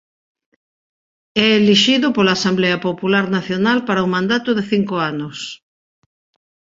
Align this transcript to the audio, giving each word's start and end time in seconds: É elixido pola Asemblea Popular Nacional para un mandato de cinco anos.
É 1.45 1.47
elixido 1.59 2.07
pola 2.15 2.33
Asemblea 2.39 2.77
Popular 2.87 3.25
Nacional 3.37 3.77
para 3.87 4.05
un 4.05 4.11
mandato 4.17 4.49
de 4.57 4.63
cinco 4.71 4.95
anos. 5.11 5.37